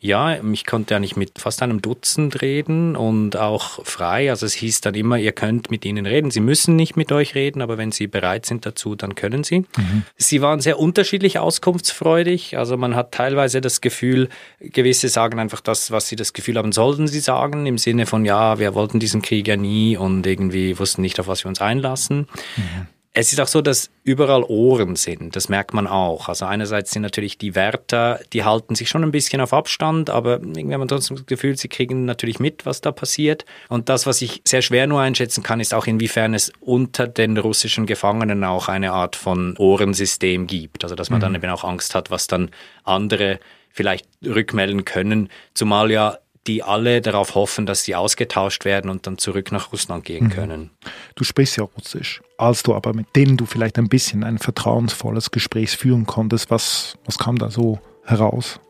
Ja, 0.00 0.36
ich 0.52 0.66
konnte 0.66 0.96
eigentlich 0.96 1.14
mit 1.14 1.38
fast 1.38 1.62
einem 1.62 1.80
Dutzend 1.82 2.42
reden 2.42 2.96
und 2.96 3.36
auch 3.36 3.84
frei. 3.84 4.28
Also 4.30 4.44
es 4.44 4.54
hieß 4.54 4.80
dann 4.80 4.94
immer, 4.94 5.18
ihr 5.18 5.30
könnt 5.30 5.70
mit 5.70 5.84
ihnen 5.84 6.04
reden. 6.04 6.32
Sie 6.32 6.40
müssen 6.40 6.74
nicht 6.74 6.96
mit 6.96 7.12
euch 7.12 7.36
reden, 7.36 7.62
aber 7.62 7.78
wenn 7.78 7.92
sie 7.92 8.08
bereit 8.08 8.44
sind 8.44 8.66
dazu, 8.66 8.96
dann 8.96 9.14
können 9.14 9.44
sie. 9.44 9.60
Mhm. 9.60 10.02
Sie 10.16 10.42
waren 10.42 10.60
sehr 10.60 10.80
unterschiedlich 10.80 11.38
auskunftsfreudig. 11.38 12.58
Also 12.58 12.76
man 12.76 12.96
hat 12.96 13.12
teilweise 13.12 13.60
das 13.60 13.80
Gefühl, 13.80 14.30
gewisse 14.58 15.08
sagen 15.08 15.38
einfach 15.38 15.60
das, 15.60 15.92
was 15.92 16.08
sie 16.08 16.16
das 16.16 16.32
Gefühl 16.32 16.56
haben, 16.58 16.72
sollten 16.72 17.06
sie 17.06 17.20
sagen, 17.20 17.66
im 17.66 17.78
Sinne 17.78 18.06
von, 18.06 18.24
ja, 18.24 18.58
wir 18.58 18.74
wollten 18.74 18.98
diesen 18.98 19.22
Krieg 19.22 19.46
ja 19.46 19.56
nie 19.56 19.96
und 19.96 20.26
irgendwie 20.26 20.76
wussten 20.78 21.02
nicht, 21.02 21.20
auf 21.20 21.28
was 21.28 21.44
wir 21.44 21.48
uns 21.48 21.60
einlassen. 21.60 22.26
Mhm. 22.56 22.86
Es 23.14 23.32
ist 23.32 23.40
auch 23.40 23.48
so, 23.48 23.62
dass 23.62 23.90
überall 24.04 24.44
Ohren 24.44 24.94
sind. 24.94 25.34
Das 25.34 25.48
merkt 25.48 25.74
man 25.74 25.86
auch. 25.86 26.28
Also 26.28 26.44
einerseits 26.44 26.92
sind 26.92 27.02
natürlich 27.02 27.36
die 27.36 27.54
Wärter, 27.54 28.20
die 28.32 28.44
halten 28.44 28.74
sich 28.74 28.88
schon 28.88 29.02
ein 29.02 29.10
bisschen 29.10 29.40
auf 29.40 29.52
Abstand, 29.52 30.08
aber 30.10 30.34
irgendwie 30.34 30.72
hat 30.72 30.78
man 30.78 30.88
trotzdem 30.88 31.16
das 31.16 31.26
Gefühl, 31.26 31.56
sie 31.56 31.68
kriegen 31.68 32.04
natürlich 32.04 32.38
mit, 32.38 32.64
was 32.64 32.80
da 32.80 32.92
passiert. 32.92 33.44
Und 33.68 33.88
das, 33.88 34.06
was 34.06 34.22
ich 34.22 34.42
sehr 34.46 34.62
schwer 34.62 34.86
nur 34.86 35.00
einschätzen 35.00 35.42
kann, 35.42 35.58
ist 35.58 35.74
auch 35.74 35.86
inwiefern 35.86 36.34
es 36.34 36.52
unter 36.60 37.06
den 37.06 37.36
russischen 37.38 37.86
Gefangenen 37.86 38.44
auch 38.44 38.68
eine 38.68 38.92
Art 38.92 39.16
von 39.16 39.56
Ohrensystem 39.56 40.46
gibt. 40.46 40.84
Also 40.84 40.94
dass 40.94 41.10
man 41.10 41.18
mhm. 41.18 41.22
dann 41.22 41.34
eben 41.34 41.50
auch 41.50 41.64
Angst 41.64 41.94
hat, 41.94 42.10
was 42.10 42.26
dann 42.26 42.50
andere 42.84 43.40
vielleicht 43.70 44.06
rückmelden 44.24 44.84
können. 44.84 45.28
Zumal 45.54 45.90
ja 45.90 46.18
die 46.46 46.62
alle 46.62 47.00
darauf 47.00 47.34
hoffen, 47.34 47.66
dass 47.66 47.82
sie 47.82 47.94
ausgetauscht 47.94 48.64
werden 48.64 48.90
und 48.90 49.06
dann 49.06 49.18
zurück 49.18 49.52
nach 49.52 49.72
Russland 49.72 50.04
gehen 50.04 50.24
mhm. 50.26 50.30
können. 50.30 50.70
Du 51.14 51.24
sprichst 51.24 51.56
ja 51.56 51.64
Russisch. 51.64 52.22
Als 52.38 52.62
du 52.62 52.74
aber 52.74 52.94
mit 52.94 53.06
denen 53.16 53.36
du 53.36 53.46
vielleicht 53.46 53.78
ein 53.78 53.88
bisschen 53.88 54.24
ein 54.24 54.38
vertrauensvolles 54.38 55.30
Gespräch 55.30 55.76
führen 55.76 56.06
konntest, 56.06 56.50
was, 56.50 56.96
was 57.04 57.18
kam 57.18 57.36
da 57.36 57.50
so 57.50 57.80
heraus? 58.04 58.60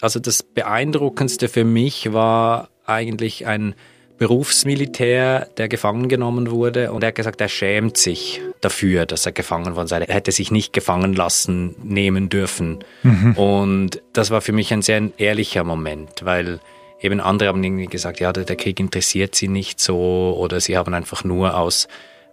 Also 0.00 0.20
das 0.20 0.42
Beeindruckendste 0.42 1.48
für 1.48 1.64
mich 1.64 2.12
war 2.12 2.68
eigentlich 2.84 3.46
ein 3.46 3.74
Berufsmilitär, 4.18 5.48
der 5.58 5.68
gefangen 5.68 6.08
genommen 6.08 6.50
wurde 6.50 6.92
und 6.92 7.02
er 7.02 7.08
hat 7.08 7.14
gesagt, 7.16 7.40
er 7.40 7.48
schämt 7.48 7.98
sich 7.98 8.40
dafür, 8.62 9.04
dass 9.04 9.26
er 9.26 9.32
gefangen 9.32 9.76
worden 9.76 9.88
sei. 9.88 9.98
Er 9.98 10.14
hätte 10.14 10.32
sich 10.32 10.50
nicht 10.50 10.72
gefangen 10.72 11.12
lassen 11.12 11.76
nehmen 11.82 12.30
dürfen. 12.30 12.78
Mhm. 13.02 13.32
Und 13.36 14.02
das 14.14 14.30
war 14.30 14.40
für 14.40 14.52
mich 14.52 14.72
ein 14.72 14.80
sehr 14.80 15.10
ehrlicher 15.18 15.64
Moment, 15.64 16.24
weil 16.24 16.60
Eben 17.00 17.20
andere 17.20 17.48
haben 17.48 17.62
irgendwie 17.62 17.86
gesagt, 17.86 18.20
ja, 18.20 18.32
der, 18.32 18.56
Krieg 18.56 18.80
interessiert 18.80 19.34
sie 19.34 19.48
nicht 19.48 19.80
so 19.80 20.36
oder 20.38 20.60
sie 20.60 20.76
haben 20.76 20.94
einfach 20.94 21.24
nur 21.24 21.56
aus, 21.56 21.88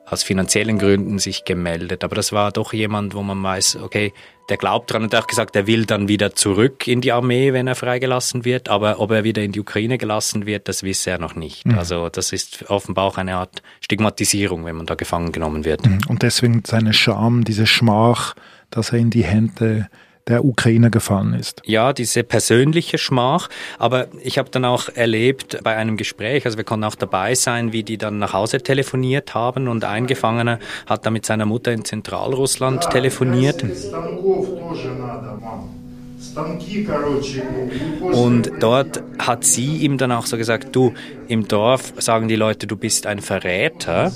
aus 0.05 0.23
finanziellen 0.23 0.79
Gründen 0.79 1.19
sich 1.19 1.43
gemeldet. 1.43 2.03
Aber 2.03 2.15
das 2.15 2.31
war 2.31 2.51
doch 2.51 2.73
jemand, 2.73 3.13
wo 3.13 3.23
man 3.23 3.43
weiß, 3.43 3.77
okay, 3.77 4.13
der 4.49 4.57
glaubt 4.57 4.91
dran 4.91 5.03
und 5.03 5.13
hat 5.13 5.23
auch 5.23 5.27
gesagt, 5.27 5.55
er 5.55 5.67
will 5.67 5.85
dann 5.85 6.07
wieder 6.07 6.33
zurück 6.33 6.87
in 6.87 7.01
die 7.01 7.11
Armee, 7.11 7.53
wenn 7.53 7.67
er 7.67 7.75
freigelassen 7.75 8.45
wird. 8.45 8.69
Aber 8.69 8.99
ob 8.99 9.11
er 9.11 9.23
wieder 9.23 9.41
in 9.41 9.51
die 9.51 9.59
Ukraine 9.59 9.97
gelassen 9.97 10.45
wird, 10.45 10.67
das 10.67 10.83
wisse 10.83 11.11
er 11.11 11.19
noch 11.19 11.35
nicht. 11.35 11.65
Mhm. 11.65 11.77
Also 11.77 12.09
das 12.09 12.31
ist 12.31 12.69
offenbar 12.69 13.05
auch 13.05 13.17
eine 13.17 13.35
Art 13.35 13.61
Stigmatisierung, 13.81 14.65
wenn 14.65 14.75
man 14.75 14.85
da 14.85 14.95
gefangen 14.95 15.31
genommen 15.31 15.65
wird. 15.65 15.85
Mhm. 15.85 15.99
Und 16.07 16.23
deswegen 16.23 16.63
seine 16.65 16.93
Scham, 16.93 17.43
diese 17.43 17.67
Schmach, 17.67 18.35
dass 18.69 18.91
er 18.91 18.99
in 18.99 19.09
die 19.09 19.23
Hände 19.23 19.87
der 20.27 20.45
Ukraine 20.45 20.89
gefallen 20.89 21.33
ist. 21.33 21.61
Ja, 21.65 21.91
diese 21.91 22.23
persönliche 22.23 22.97
Schmach. 22.97 23.49
Aber 23.77 24.07
ich 24.23 24.37
habe 24.37 24.49
dann 24.49 24.65
auch 24.65 24.89
erlebt 24.89 25.59
bei 25.63 25.75
einem 25.75 25.97
Gespräch, 25.97 26.45
also 26.45 26.57
wir 26.57 26.63
konnten 26.63 26.85
auch 26.85 26.95
dabei 26.95 27.35
sein, 27.35 27.73
wie 27.73 27.83
die 27.83 27.97
dann 27.97 28.19
nach 28.19 28.33
Hause 28.33 28.61
telefoniert 28.61 29.33
haben 29.33 29.67
und 29.67 29.83
ein 29.83 30.07
Gefangener 30.07 30.59
hat 30.85 31.05
dann 31.05 31.13
mit 31.13 31.25
seiner 31.25 31.45
Mutter 31.45 31.71
in 31.71 31.83
Zentralrussland 31.83 32.89
telefoniert. 32.89 33.63
Und 38.11 38.51
dort 38.59 39.03
hat 39.19 39.43
sie 39.43 39.77
ihm 39.77 39.97
dann 39.97 40.11
auch 40.11 40.25
so 40.25 40.37
gesagt, 40.37 40.75
du, 40.75 40.93
im 41.27 41.47
Dorf 41.47 41.93
sagen 41.97 42.27
die 42.27 42.35
Leute, 42.35 42.65
du 42.65 42.77
bist 42.77 43.05
ein 43.05 43.19
Verräter. 43.19 44.11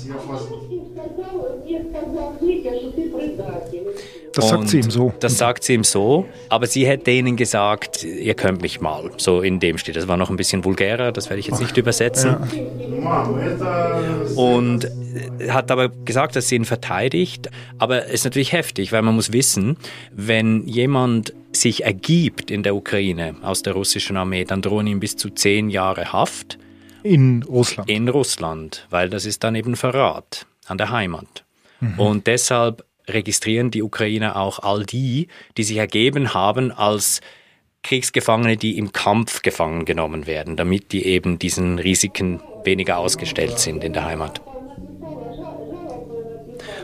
Das 4.38 4.50
sagt 4.50 4.68
sie 4.68 4.78
ihm 4.78 4.90
so. 4.90 5.12
Das 5.20 5.36
sagt 5.36 5.64
sie 5.64 5.74
ihm 5.74 5.84
so, 5.84 6.26
aber 6.48 6.66
sie 6.66 6.86
hätte 6.86 7.10
ihnen 7.10 7.36
gesagt, 7.36 8.04
ihr 8.04 8.34
könnt 8.34 8.62
mich 8.62 8.80
mal. 8.80 9.10
So 9.16 9.40
in 9.40 9.58
dem 9.58 9.78
steht. 9.78 9.96
Das 9.96 10.06
war 10.06 10.16
noch 10.16 10.30
ein 10.30 10.36
bisschen 10.36 10.64
vulgärer, 10.64 11.10
das 11.10 11.28
werde 11.28 11.40
ich 11.40 11.48
jetzt 11.48 11.60
nicht 11.60 11.76
übersetzen. 11.76 12.36
Ja. 13.02 13.24
Und 14.36 14.88
hat 15.48 15.70
aber 15.70 15.88
gesagt, 15.88 16.36
dass 16.36 16.48
sie 16.48 16.56
ihn 16.56 16.64
verteidigt. 16.64 17.50
Aber 17.78 18.06
es 18.06 18.12
ist 18.12 18.24
natürlich 18.24 18.52
heftig, 18.52 18.92
weil 18.92 19.02
man 19.02 19.14
muss 19.16 19.32
wissen, 19.32 19.76
wenn 20.12 20.66
jemand 20.66 21.34
sich 21.52 21.84
ergibt 21.84 22.50
in 22.50 22.62
der 22.62 22.76
Ukraine 22.76 23.34
aus 23.42 23.62
der 23.62 23.72
russischen 23.72 24.16
Armee, 24.16 24.44
dann 24.44 24.62
drohen 24.62 24.86
ihm 24.86 25.00
bis 25.00 25.16
zu 25.16 25.30
zehn 25.30 25.70
Jahre 25.70 26.12
Haft. 26.12 26.58
In 27.02 27.42
Russland. 27.42 27.90
In 27.90 28.08
Russland, 28.08 28.86
weil 28.90 29.08
das 29.08 29.24
ist 29.24 29.42
dann 29.42 29.54
eben 29.54 29.76
Verrat 29.76 30.46
an 30.66 30.78
der 30.78 30.90
Heimat. 30.90 31.44
Mhm. 31.80 31.98
Und 31.98 32.26
deshalb 32.26 32.84
registrieren 33.08 33.70
die 33.70 33.82
Ukrainer 33.82 34.36
auch 34.36 34.60
all 34.60 34.84
die, 34.84 35.28
die 35.56 35.64
sich 35.64 35.76
ergeben 35.78 36.34
haben 36.34 36.70
als 36.70 37.20
Kriegsgefangene, 37.82 38.56
die 38.56 38.76
im 38.76 38.92
Kampf 38.92 39.42
gefangen 39.42 39.84
genommen 39.84 40.26
werden, 40.26 40.56
damit 40.56 40.92
die 40.92 41.06
eben 41.06 41.38
diesen 41.38 41.78
Risiken 41.78 42.40
weniger 42.64 42.98
ausgestellt 42.98 43.58
sind 43.58 43.84
in 43.84 43.92
der 43.92 44.04
Heimat. 44.04 44.42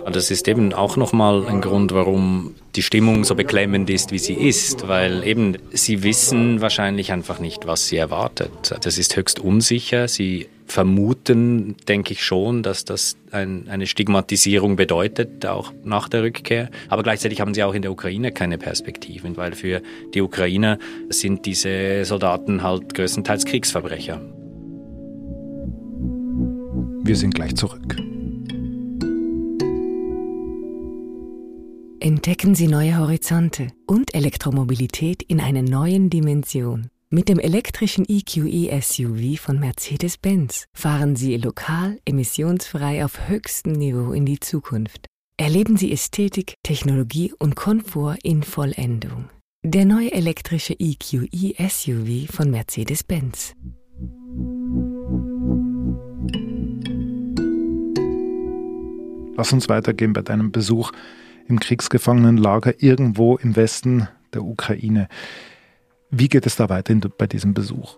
Und 0.04 0.16
das 0.16 0.30
ist 0.30 0.46
eben 0.48 0.74
auch 0.74 0.96
nochmal 0.96 1.46
ein 1.46 1.62
Grund, 1.62 1.92
warum 1.92 2.54
die 2.76 2.82
Stimmung 2.82 3.24
so 3.24 3.34
beklemmend 3.34 3.88
ist, 3.88 4.12
wie 4.12 4.18
sie 4.18 4.34
ist, 4.34 4.86
weil 4.86 5.26
eben 5.26 5.56
sie 5.72 6.02
wissen 6.02 6.60
wahrscheinlich 6.60 7.10
einfach 7.10 7.38
nicht, 7.38 7.66
was 7.66 7.88
sie 7.88 7.96
erwartet. 7.96 8.76
Das 8.82 8.98
ist 8.98 9.16
höchst 9.16 9.40
unsicher. 9.40 10.06
Sie 10.06 10.46
vermuten, 10.66 11.76
denke 11.88 12.12
ich 12.12 12.24
schon, 12.24 12.62
dass 12.62 12.84
das 12.84 13.16
ein, 13.30 13.68
eine 13.68 13.86
Stigmatisierung 13.86 14.76
bedeutet, 14.76 15.46
auch 15.46 15.72
nach 15.84 16.08
der 16.08 16.22
Rückkehr. 16.22 16.70
Aber 16.88 17.02
gleichzeitig 17.02 17.40
haben 17.40 17.54
sie 17.54 17.62
auch 17.62 17.74
in 17.74 17.82
der 17.82 17.92
Ukraine 17.92 18.32
keine 18.32 18.58
Perspektiven, 18.58 19.36
weil 19.36 19.52
für 19.52 19.82
die 20.14 20.22
Ukrainer 20.22 20.78
sind 21.08 21.46
diese 21.46 22.04
Soldaten 22.04 22.62
halt 22.62 22.94
größtenteils 22.94 23.44
Kriegsverbrecher. 23.44 24.20
Wir 27.04 27.16
sind 27.16 27.34
gleich 27.34 27.54
zurück. 27.54 27.96
Entdecken 32.00 32.54
Sie 32.54 32.66
neue 32.68 32.98
Horizonte 32.98 33.68
und 33.86 34.14
Elektromobilität 34.14 35.22
in 35.22 35.40
einer 35.40 35.62
neuen 35.62 36.10
Dimension. 36.10 36.90
Mit 37.14 37.28
dem 37.28 37.38
elektrischen 37.38 38.04
EQE 38.08 38.76
SUV 38.82 39.40
von 39.40 39.60
Mercedes-Benz 39.60 40.64
fahren 40.74 41.14
Sie 41.14 41.36
lokal 41.36 42.00
emissionsfrei 42.04 43.04
auf 43.04 43.28
höchstem 43.28 43.74
Niveau 43.74 44.10
in 44.10 44.26
die 44.26 44.40
Zukunft. 44.40 45.06
Erleben 45.36 45.76
Sie 45.76 45.92
Ästhetik, 45.92 46.54
Technologie 46.64 47.32
und 47.38 47.54
Komfort 47.54 48.16
in 48.24 48.42
Vollendung. 48.42 49.30
Der 49.62 49.84
neue 49.84 50.10
elektrische 50.10 50.74
EQE 50.76 51.54
SUV 51.56 52.32
von 52.34 52.50
Mercedes-Benz. 52.50 53.54
Lass 59.36 59.52
uns 59.52 59.68
weitergehen 59.68 60.14
bei 60.14 60.22
deinem 60.22 60.50
Besuch 60.50 60.90
im 61.46 61.60
Kriegsgefangenenlager 61.60 62.82
irgendwo 62.82 63.36
im 63.36 63.54
Westen 63.54 64.08
der 64.32 64.42
Ukraine. 64.42 65.06
Wie 66.16 66.28
geht 66.28 66.46
es 66.46 66.54
da 66.54 66.68
weiter 66.68 66.94
bei 67.18 67.26
diesem 67.26 67.54
Besuch? 67.54 67.96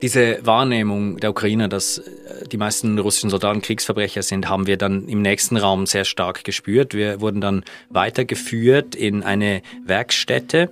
Diese 0.00 0.38
Wahrnehmung 0.46 1.18
der 1.18 1.28
Ukrainer, 1.28 1.68
dass 1.68 1.98
äh, 1.98 2.48
die 2.50 2.56
meisten 2.56 2.98
russischen 2.98 3.28
Soldaten 3.28 3.60
Kriegsverbrecher 3.60 4.22
sind, 4.22 4.48
haben 4.48 4.66
wir 4.66 4.78
dann 4.78 5.06
im 5.06 5.20
nächsten 5.20 5.58
Raum 5.58 5.84
sehr 5.84 6.06
stark 6.06 6.44
gespürt. 6.44 6.94
Wir 6.94 7.20
wurden 7.20 7.42
dann 7.42 7.64
weitergeführt 7.90 8.94
in 8.94 9.22
eine 9.22 9.60
Werkstätte, 9.84 10.70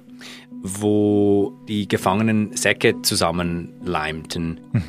wo 0.63 1.57
die 1.69 1.87
Gefangenen 1.87 2.57
Säcke 2.57 3.01
zusammenleimten. 3.03 4.61
Mhm. 4.73 4.83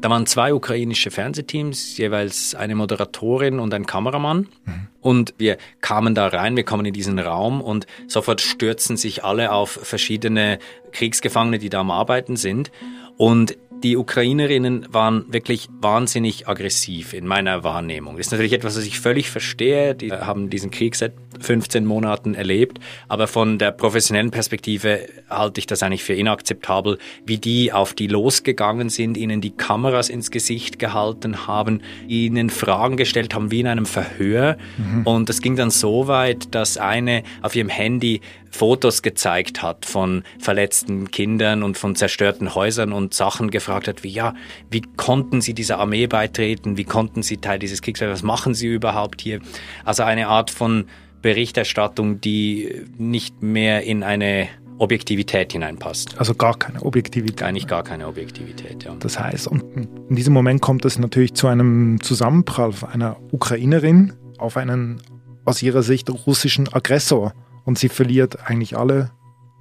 Da 0.00 0.08
waren 0.10 0.26
zwei 0.26 0.54
ukrainische 0.54 1.10
Fernsehteams, 1.10 1.98
jeweils 1.98 2.54
eine 2.54 2.74
Moderatorin 2.74 3.58
und 3.58 3.74
ein 3.74 3.86
Kameramann. 3.86 4.48
Mhm. 4.64 4.88
Und 5.00 5.34
wir 5.38 5.58
kamen 5.80 6.14
da 6.14 6.28
rein, 6.28 6.56
wir 6.56 6.64
kommen 6.64 6.86
in 6.86 6.94
diesen 6.94 7.18
Raum 7.18 7.60
und 7.60 7.86
sofort 8.06 8.40
stürzen 8.40 8.96
sich 8.96 9.24
alle 9.24 9.52
auf 9.52 9.70
verschiedene 9.70 10.58
Kriegsgefangene, 10.92 11.58
die 11.58 11.70
da 11.70 11.80
am 11.80 11.90
Arbeiten 11.90 12.36
sind. 12.36 12.70
Und 13.16 13.56
die 13.82 13.96
Ukrainerinnen 13.96 14.86
waren 14.90 15.30
wirklich 15.32 15.68
wahnsinnig 15.80 16.48
aggressiv 16.48 17.12
in 17.12 17.26
meiner 17.26 17.62
Wahrnehmung. 17.62 18.16
Das 18.16 18.26
ist 18.26 18.32
natürlich 18.32 18.54
etwas, 18.54 18.76
was 18.76 18.84
ich 18.84 19.00
völlig 19.00 19.30
verstehe. 19.30 19.94
Die 19.94 20.12
haben 20.12 20.50
diesen 20.50 20.70
Krieg 20.70 20.94
seit 20.94 21.12
15 21.40 21.84
Monaten 21.84 22.34
erlebt. 22.34 22.78
Aber 23.08 23.26
von 23.26 23.58
der 23.58 23.72
professionellen 23.72 24.30
Perspektive 24.30 25.06
halte 25.28 25.60
ich 25.60 25.66
das 25.66 25.82
eigentlich 25.82 26.04
für 26.04 26.14
inakzeptabel, 26.14 26.98
wie 27.24 27.38
die 27.38 27.72
auf 27.72 27.94
die 27.94 28.06
losgegangen 28.06 28.88
sind, 28.88 29.16
ihnen 29.16 29.40
die 29.40 29.50
Kameras 29.50 30.08
ins 30.08 30.30
Gesicht 30.30 30.78
gehalten 30.78 31.46
haben, 31.46 31.82
ihnen 32.08 32.50
Fragen 32.50 32.96
gestellt 32.96 33.34
haben 33.34 33.50
wie 33.50 33.60
in 33.60 33.66
einem 33.66 33.86
Verhör. 33.86 34.56
Mhm. 34.78 35.06
Und 35.06 35.28
das 35.28 35.40
ging 35.40 35.56
dann 35.56 35.70
so 35.70 36.08
weit, 36.08 36.54
dass 36.54 36.78
eine 36.78 37.22
auf 37.42 37.54
ihrem 37.54 37.68
Handy 37.68 38.20
Fotos 38.50 39.02
gezeigt 39.02 39.62
hat 39.62 39.86
von 39.86 40.24
verletzten 40.38 41.10
Kindern 41.10 41.62
und 41.62 41.76
von 41.76 41.94
zerstörten 41.94 42.54
Häusern 42.54 42.92
und 42.92 43.14
Sachen 43.14 43.50
gefragt 43.50 43.88
hat, 43.88 44.02
wie 44.02 44.10
ja, 44.10 44.34
wie 44.70 44.82
konnten 44.96 45.40
Sie 45.40 45.54
dieser 45.54 45.78
Armee 45.78 46.06
beitreten? 46.06 46.76
Wie 46.76 46.84
konnten 46.84 47.22
Sie 47.22 47.38
Teil 47.38 47.58
dieses 47.58 47.82
Kriegs 47.82 48.00
werden? 48.00 48.12
Was 48.12 48.22
machen 48.22 48.54
Sie 48.54 48.66
überhaupt 48.68 49.20
hier? 49.20 49.40
Also 49.84 50.02
eine 50.02 50.28
Art 50.28 50.50
von 50.50 50.86
Berichterstattung, 51.22 52.20
die 52.20 52.84
nicht 52.98 53.42
mehr 53.42 53.82
in 53.82 54.02
eine 54.02 54.48
Objektivität 54.78 55.52
hineinpasst. 55.52 56.18
Also 56.18 56.34
gar 56.34 56.58
keine 56.58 56.82
Objektivität. 56.82 57.42
Eigentlich 57.42 57.66
gar 57.66 57.82
keine 57.82 58.06
Objektivität, 58.06 58.84
ja. 58.84 58.94
Das 58.98 59.18
heißt, 59.18 59.48
und 59.48 59.62
in 60.08 60.16
diesem 60.16 60.34
Moment 60.34 60.60
kommt 60.60 60.84
es 60.84 60.98
natürlich 60.98 61.34
zu 61.34 61.46
einem 61.46 62.00
Zusammenprall 62.02 62.72
einer 62.92 63.16
Ukrainerin 63.32 64.12
auf 64.38 64.56
einen 64.56 65.00
aus 65.44 65.62
ihrer 65.62 65.82
Sicht 65.82 66.10
russischen 66.10 66.72
Aggressor 66.72 67.32
und 67.66 67.78
sie 67.78 67.90
verliert 67.90 68.48
eigentlich 68.48 68.78
alle 68.78 69.10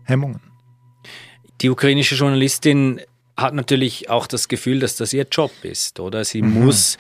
Hemmungen. 0.06 0.40
Die 1.62 1.70
ukrainische 1.70 2.16
Journalistin 2.16 3.02
hat 3.36 3.54
natürlich 3.54 4.10
auch 4.10 4.28
das 4.28 4.48
Gefühl, 4.48 4.80
dass 4.80 4.96
das 4.96 5.12
ihr 5.12 5.28
Job 5.30 5.52
ist, 5.64 6.00
oder? 6.00 6.24
Sie 6.24 6.42
mhm. 6.42 6.66
muss 6.66 6.98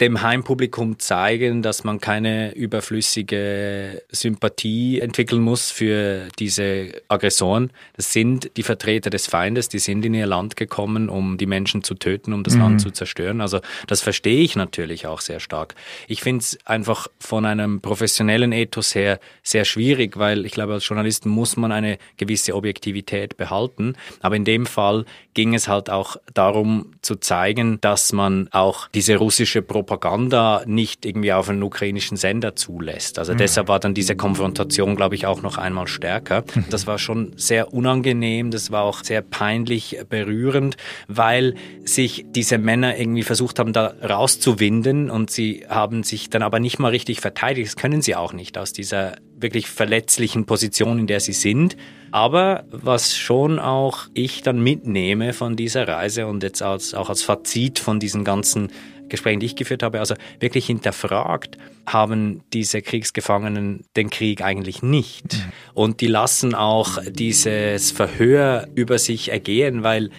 dem 0.00 0.20
Heimpublikum 0.20 0.98
zeigen, 0.98 1.62
dass 1.62 1.82
man 1.82 2.00
keine 2.00 2.54
überflüssige 2.54 4.02
Sympathie 4.10 5.00
entwickeln 5.00 5.40
muss 5.40 5.70
für 5.70 6.28
diese 6.38 6.92
Aggressoren. 7.08 7.70
Das 7.96 8.12
sind 8.12 8.58
die 8.58 8.62
Vertreter 8.62 9.08
des 9.08 9.26
Feindes, 9.26 9.70
die 9.70 9.78
sind 9.78 10.04
in 10.04 10.12
ihr 10.12 10.26
Land 10.26 10.56
gekommen, 10.56 11.08
um 11.08 11.38
die 11.38 11.46
Menschen 11.46 11.82
zu 11.82 11.94
töten, 11.94 12.34
um 12.34 12.42
das 12.42 12.56
mhm. 12.56 12.60
Land 12.60 12.80
zu 12.82 12.90
zerstören. 12.90 13.40
Also 13.40 13.60
das 13.86 14.02
verstehe 14.02 14.42
ich 14.42 14.54
natürlich 14.54 15.06
auch 15.06 15.22
sehr 15.22 15.40
stark. 15.40 15.74
Ich 16.08 16.20
finde 16.20 16.42
es 16.42 16.58
einfach 16.66 17.08
von 17.18 17.46
einem 17.46 17.80
professionellen 17.80 18.52
Ethos 18.52 18.94
her 18.94 19.18
sehr 19.42 19.64
schwierig, 19.64 20.18
weil 20.18 20.44
ich 20.44 20.52
glaube, 20.52 20.74
als 20.74 20.86
Journalist 20.86 21.24
muss 21.24 21.56
man 21.56 21.72
eine 21.72 21.96
gewisse 22.18 22.54
Objektivität 22.54 23.38
behalten. 23.38 23.94
Aber 24.20 24.36
in 24.36 24.44
dem 24.44 24.66
Fall 24.66 25.06
ging 25.32 25.54
es 25.54 25.68
halt 25.68 25.88
auch 25.88 26.16
darum 26.34 26.92
zu 27.00 27.16
zeigen, 27.16 27.80
dass 27.80 28.12
man 28.12 28.48
auch 28.52 28.88
diese 28.88 29.16
russische 29.16 29.62
Propaganda 29.62 29.85
Propaganda 29.86 30.62
nicht 30.66 31.06
irgendwie 31.06 31.32
auf 31.32 31.48
einen 31.48 31.62
ukrainischen 31.62 32.16
Sender 32.16 32.56
zulässt. 32.56 33.18
Also 33.18 33.32
mhm. 33.32 33.38
deshalb 33.38 33.68
war 33.68 33.78
dann 33.78 33.94
diese 33.94 34.16
Konfrontation, 34.16 34.96
glaube 34.96 35.14
ich, 35.14 35.26
auch 35.26 35.42
noch 35.42 35.58
einmal 35.58 35.86
stärker. 35.86 36.44
Mhm. 36.54 36.64
Das 36.70 36.86
war 36.86 36.98
schon 36.98 37.32
sehr 37.36 37.72
unangenehm, 37.72 38.50
das 38.50 38.70
war 38.70 38.82
auch 38.82 39.04
sehr 39.04 39.22
peinlich 39.22 39.98
berührend, 40.08 40.76
weil 41.08 41.54
sich 41.84 42.26
diese 42.28 42.58
Männer 42.58 42.98
irgendwie 42.98 43.22
versucht 43.22 43.58
haben, 43.58 43.72
da 43.72 43.94
rauszuwinden 44.02 45.08
und 45.10 45.30
sie 45.30 45.64
haben 45.68 46.02
sich 46.02 46.28
dann 46.30 46.42
aber 46.42 46.58
nicht 46.58 46.78
mal 46.78 46.88
richtig 46.88 47.20
verteidigt. 47.20 47.68
Das 47.68 47.76
können 47.76 48.02
sie 48.02 48.16
auch 48.16 48.32
nicht 48.32 48.58
aus 48.58 48.72
dieser 48.72 49.16
wirklich 49.38 49.68
verletzlichen 49.68 50.46
Position, 50.46 50.98
in 50.98 51.06
der 51.06 51.20
sie 51.20 51.32
sind. 51.32 51.76
Aber 52.10 52.64
was 52.70 53.16
schon 53.16 53.58
auch 53.58 54.06
ich 54.14 54.42
dann 54.42 54.62
mitnehme 54.62 55.32
von 55.32 55.56
dieser 55.56 55.86
Reise 55.86 56.26
und 56.26 56.42
jetzt 56.42 56.62
als, 56.62 56.94
auch 56.94 57.10
als 57.10 57.22
Fazit 57.22 57.78
von 57.78 58.00
diesen 58.00 58.24
ganzen 58.24 58.70
Gesprächen, 59.08 59.40
die 59.40 59.46
ich 59.46 59.56
geführt 59.56 59.82
habe, 59.82 60.00
also 60.00 60.14
wirklich 60.40 60.66
hinterfragt, 60.66 61.58
haben 61.86 62.42
diese 62.52 62.82
Kriegsgefangenen 62.82 63.84
den 63.96 64.10
Krieg 64.10 64.42
eigentlich 64.42 64.82
nicht. 64.82 65.34
Mhm. 65.34 65.52
Und 65.74 66.00
die 66.00 66.08
lassen 66.08 66.54
auch 66.54 66.98
dieses 67.08 67.90
Verhör 67.90 68.68
über 68.74 68.98
sich 68.98 69.30
ergehen, 69.30 69.82
weil 69.82 70.10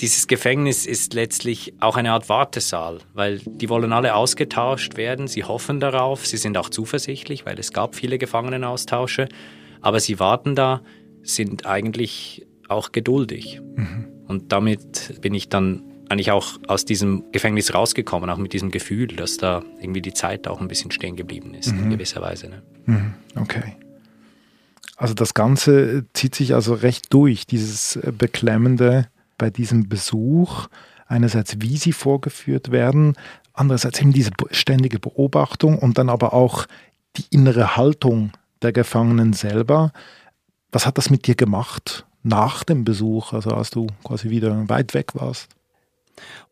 dieses 0.00 0.26
Gefängnis 0.26 0.86
ist 0.86 1.14
letztlich 1.14 1.72
auch 1.80 1.96
eine 1.96 2.12
Art 2.12 2.28
Wartesaal, 2.28 2.98
weil 3.14 3.38
die 3.38 3.68
wollen 3.68 3.92
alle 3.92 4.14
ausgetauscht 4.14 4.96
werden. 4.96 5.26
Sie 5.26 5.44
hoffen 5.44 5.80
darauf, 5.80 6.26
sie 6.26 6.36
sind 6.36 6.58
auch 6.58 6.68
zuversichtlich, 6.68 7.46
weil 7.46 7.58
es 7.58 7.72
gab 7.72 7.94
viele 7.94 8.18
Gefangenenaustausche. 8.18 9.28
Aber 9.80 10.00
sie 10.00 10.18
warten 10.20 10.54
da, 10.54 10.82
sind 11.22 11.66
eigentlich 11.66 12.46
auch 12.68 12.92
geduldig. 12.92 13.60
Mhm. 13.76 14.08
Und 14.26 14.52
damit 14.52 15.20
bin 15.20 15.34
ich 15.34 15.48
dann 15.48 15.82
eigentlich 16.08 16.30
auch 16.30 16.58
aus 16.68 16.84
diesem 16.84 17.24
Gefängnis 17.32 17.74
rausgekommen, 17.74 18.30
auch 18.30 18.38
mit 18.38 18.52
diesem 18.52 18.70
Gefühl, 18.70 19.08
dass 19.08 19.36
da 19.36 19.62
irgendwie 19.80 20.02
die 20.02 20.14
Zeit 20.14 20.46
auch 20.48 20.60
ein 20.60 20.68
bisschen 20.68 20.90
stehen 20.90 21.16
geblieben 21.16 21.54
ist, 21.54 21.72
mhm. 21.72 21.84
in 21.84 21.90
gewisser 21.90 22.22
Weise. 22.22 22.48
Ne? 22.48 22.62
Mhm. 22.86 23.14
Okay. 23.34 23.76
Also 24.96 25.14
das 25.14 25.34
Ganze 25.34 26.06
zieht 26.14 26.34
sich 26.34 26.54
also 26.54 26.74
recht 26.74 27.12
durch, 27.12 27.46
dieses 27.46 27.98
beklemmende 28.16 29.08
bei 29.36 29.50
diesem 29.50 29.88
Besuch. 29.88 30.68
Einerseits, 31.06 31.60
wie 31.60 31.76
sie 31.76 31.92
vorgeführt 31.92 32.70
werden, 32.70 33.14
andererseits 33.52 34.00
eben 34.00 34.12
diese 34.12 34.30
ständige 34.50 34.98
Beobachtung 34.98 35.78
und 35.78 35.98
dann 35.98 36.08
aber 36.08 36.32
auch 36.32 36.66
die 37.16 37.24
innere 37.30 37.76
Haltung 37.76 38.32
der 38.62 38.72
Gefangenen 38.72 39.32
selber. 39.32 39.92
Was 40.72 40.86
hat 40.86 40.98
das 40.98 41.10
mit 41.10 41.26
dir 41.26 41.34
gemacht 41.34 42.06
nach 42.22 42.64
dem 42.64 42.84
Besuch, 42.84 43.32
also 43.32 43.50
als 43.50 43.70
du 43.70 43.86
quasi 44.02 44.30
wieder 44.30 44.68
weit 44.68 44.94
weg 44.94 45.14
warst? 45.14 45.48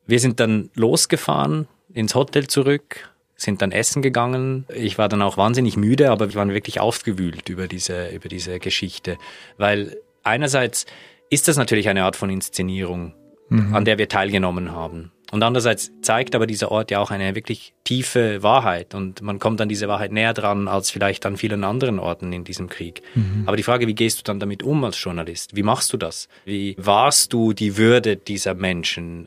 Wir 0.07 0.21
sind 0.21 0.41
dann 0.41 0.71
losgefahren 0.75 1.67
ins 1.93 2.15
Hotel 2.15 2.47
zurück, 2.47 3.11
sind 3.37 3.63
dann 3.63 3.73
essen 3.73 4.03
gegangen. 4.03 4.67
Ich 4.75 4.99
war 4.99 5.09
dann 5.09 5.23
auch 5.23 5.37
wahnsinnig 5.37 5.77
müde, 5.77 6.11
aber 6.11 6.29
wir 6.29 6.35
waren 6.35 6.53
wirklich 6.53 6.81
aufgewühlt 6.81 7.49
über 7.49 7.69
diese, 7.69 8.09
über 8.09 8.29
diese 8.29 8.59
Geschichte, 8.59 9.19
weil 9.57 9.97
einerseits 10.23 10.87
ist 11.31 11.49
das 11.49 11.57
natürlich 11.57 11.89
eine 11.89 12.05
Art 12.05 12.17
von 12.17 12.31
Inszenierung, 12.31 13.15
mhm. 13.49 13.75
an 13.75 13.85
der 13.85 13.99
wir 13.99 14.09
teilgenommen 14.09 14.73
haben. 14.73 15.13
Und 15.33 15.43
andererseits 15.43 15.91
zeigt 16.01 16.37
aber 16.37 16.47
dieser 16.47 16.71
Ort 16.71 16.93
ja 16.93 17.01
auch 17.01 17.11
eine 17.11 17.35
wirklich 17.35 17.75
tiefe 17.83 18.43
Wahrheit 18.45 18.95
und 18.95 19.21
man 19.21 19.41
kommt 19.41 19.61
an 19.61 19.69
diese 19.69 19.89
Wahrheit 19.89 20.13
näher 20.13 20.33
dran 20.33 20.69
als 20.69 20.91
vielleicht 20.91 21.27
an 21.27 21.37
vielen 21.37 21.65
anderen 21.65 21.99
Orten 21.99 22.33
in 22.33 22.45
diesem 22.45 22.69
Krieg. 22.69 23.03
Mhm. 23.17 23.43
Aber 23.47 23.57
die 23.57 23.65
Frage, 23.65 23.89
wie 23.89 23.95
gehst 23.95 24.21
du 24.21 24.23
dann 24.23 24.39
damit 24.39 24.63
um 24.63 24.85
als 24.85 25.03
Journalist? 25.03 25.57
Wie 25.57 25.65
machst 25.65 25.93
du 25.93 25.97
das? 25.97 26.29
Wie 26.45 26.77
wahrst 26.79 27.33
du 27.33 27.53
die 27.53 27.77
Würde 27.77 28.17
dieser 28.17 28.55
Menschen? 28.55 29.27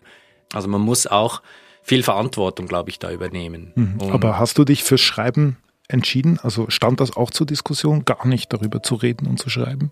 Also 0.53 0.67
man 0.67 0.81
muss 0.81 1.07
auch 1.07 1.41
viel 1.83 2.03
Verantwortung, 2.03 2.67
glaube 2.67 2.89
ich, 2.89 2.99
da 2.99 3.11
übernehmen. 3.11 3.71
Mhm. 3.75 4.11
Aber 4.11 4.39
hast 4.39 4.57
du 4.57 4.65
dich 4.65 4.83
fürs 4.83 5.01
Schreiben 5.01 5.57
entschieden? 5.87 6.39
Also 6.41 6.69
stand 6.69 6.99
das 6.99 7.15
auch 7.15 7.31
zur 7.31 7.47
Diskussion, 7.47 8.05
gar 8.05 8.27
nicht 8.27 8.51
darüber 8.51 8.83
zu 8.83 8.95
reden 8.95 9.27
und 9.27 9.39
zu 9.39 9.49
schreiben? 9.49 9.91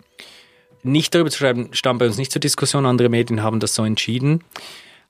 nicht 0.86 1.14
darüber 1.14 1.30
zu 1.30 1.38
schreiben, 1.38 1.68
stand 1.72 1.98
bei 1.98 2.06
uns 2.06 2.16
nicht 2.16 2.32
zur 2.32 2.40
Diskussion. 2.40 2.86
Andere 2.86 3.08
Medien 3.08 3.42
haben 3.42 3.60
das 3.60 3.74
so 3.74 3.84
entschieden. 3.84 4.42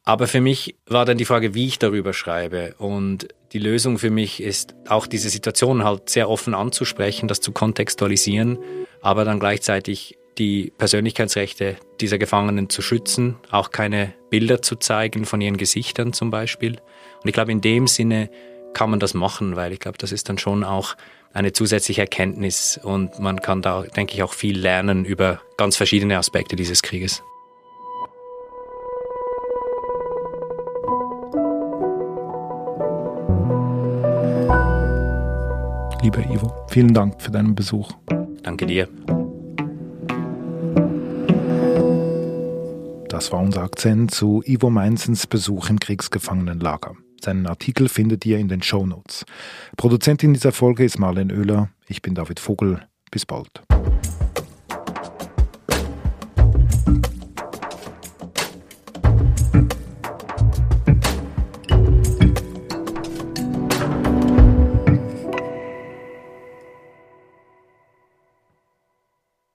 Aber 0.05 0.27
für 0.27 0.41
mich 0.41 0.77
war 0.87 1.05
dann 1.05 1.19
die 1.19 1.25
Frage, 1.25 1.55
wie 1.55 1.67
ich 1.67 1.79
darüber 1.79 2.13
schreibe. 2.13 2.75
Und 2.79 3.29
die 3.53 3.59
Lösung 3.59 3.99
für 3.99 4.11
mich 4.11 4.43
ist 4.43 4.75
auch 4.89 5.07
diese 5.07 5.29
Situation 5.29 5.85
halt 5.85 6.09
sehr 6.11 6.31
offen 6.31 6.55
anzusprechen, 6.55 7.29
das 7.29 7.41
zu 7.41 7.53
kontextualisieren, 7.53 8.59
aber 9.03 9.25
dann 9.25 9.41
gleichzeitig 9.41 10.17
die 10.39 10.73
Persönlichkeitsrechte 10.77 11.77
dieser 12.01 12.19
Gefangenen 12.19 12.69
zu 12.69 12.83
schützen, 12.83 13.37
auch 13.51 13.71
keine 13.71 14.13
Bilder 14.31 14.63
zu 14.63 14.77
zeigen 14.77 15.25
von 15.25 15.41
ihren 15.41 15.57
Gesichtern 15.57 16.13
zum 16.13 16.31
Beispiel. 16.31 16.73
Und 16.73 17.29
ich 17.29 17.33
glaube, 17.33 17.53
in 17.53 17.61
dem 17.61 17.87
Sinne 17.87 18.31
kann 18.75 18.91
man 18.91 19.01
das 19.01 19.15
machen, 19.15 19.57
weil 19.57 19.73
ich 19.73 19.81
glaube, 19.81 19.99
das 19.99 20.13
ist 20.13 20.29
dann 20.29 20.39
schon 20.39 20.63
auch 20.63 20.97
eine 21.33 21.53
zusätzliche 21.53 22.03
Erkenntnis 22.03 22.79
und 22.83 23.19
man 23.19 23.41
kann 23.41 23.63
da, 23.63 23.83
denke 23.83 24.15
ich, 24.15 24.23
auch 24.23 24.33
viel 24.33 24.59
lernen 24.59 25.05
über 25.05 25.41
ganz 25.57 25.77
verschiedene 25.77 26.19
Aspekte 26.19 26.57
dieses 26.57 26.83
Krieges. 26.83 27.23
Lieber 36.03 36.21
Ivo, 36.31 36.55
vielen 36.69 36.95
Dank 36.95 37.21
für 37.21 37.31
deinen 37.31 37.55
Besuch. 37.55 37.91
Danke 38.43 38.67
dir. 38.67 38.89
Das 43.17 43.33
war 43.33 43.41
unser 43.41 43.63
Akzent 43.63 44.11
zu 44.11 44.43
Ivo 44.45 44.69
Mainzens 44.69 45.27
Besuch 45.27 45.71
im 45.71 45.81
Kriegsgefangenenlager. 45.81 46.97
Seinen 47.19 47.47
Artikel 47.47 47.89
findet 47.89 48.27
ihr 48.27 48.37
in 48.37 48.49
den 48.49 48.61
Show 48.61 48.85
Notes. 48.85 49.25
Produzentin 49.79 50.35
dieser 50.35 50.53
Folge 50.53 50.85
ist 50.85 50.99
Marlene 50.99 51.33
Oehler. 51.33 51.71
Ich 51.89 52.03
bin 52.03 52.15
David 52.15 52.41
Vogel. 52.41 52.83
Bis 53.11 53.25
bald. 53.25 53.63